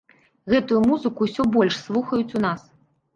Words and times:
Гэтую 0.53 0.79
музыку 0.91 1.27
ўсё 1.27 1.45
больш 1.57 1.77
слухаюць 1.83 2.35
у 2.41 2.41
нас. 2.47 2.65